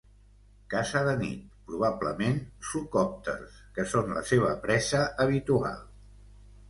[0.73, 5.85] Caça de nit, probablement psocòpters que són la seva presa habitual.